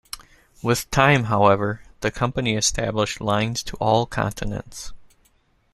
[0.63, 4.93] With time, however, the company established lines to all continents.